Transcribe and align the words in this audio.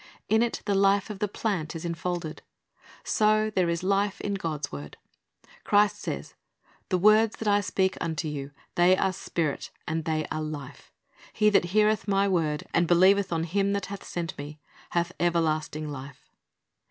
In 0.29 0.41
it 0.41 0.63
the 0.65 0.73
life 0.73 1.11
of 1.11 1.19
the 1.19 1.27
plant 1.27 1.75
is 1.75 1.85
enfolded. 1.85 2.41
So 3.03 3.51
there 3.51 3.69
is 3.69 3.83
life 3.83 4.19
in 4.21 4.33
God's 4.33 4.71
word. 4.71 4.97
Christ 5.63 5.99
says, 5.99 6.33
"The 6.89 6.97
words 6.97 7.35
that 7.35 7.47
I 7.47 7.61
speak 7.61 7.99
unto 8.01 8.27
you, 8.27 8.49
they 8.73 8.97
are 8.97 9.13
Spirit, 9.13 9.69
and 9.87 10.05
they 10.05 10.25
are 10.31 10.41
life." 10.41 10.91
"He 11.33 11.51
that 11.51 11.65
heareth 11.65 12.07
My 12.07 12.27
word, 12.27 12.63
and 12.73 12.87
believeth 12.87 13.31
on 13.31 13.43
Him 13.43 13.73
that 13.73 13.95
sent 14.03 14.35
Me, 14.39 14.59
hath 14.89 15.11
everlasting 15.19 15.87
life." 15.87 16.31